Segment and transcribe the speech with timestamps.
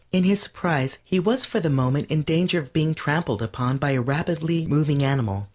[0.11, 3.91] In his surprise he was for the moment in danger of being trampled upon by
[3.91, 5.47] a rapidly moving animal.